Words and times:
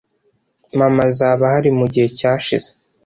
mama 0.79 1.01
azaba 1.09 1.41
ahari 1.49 1.69
mugihe 1.79 2.07
cyashize 2.17 2.69